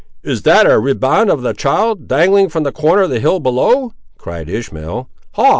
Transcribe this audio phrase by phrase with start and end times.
[0.23, 3.93] "Is that a riband of the child, dangling from the corner of the hill below?"
[4.17, 5.49] cried Ishmael; "ha!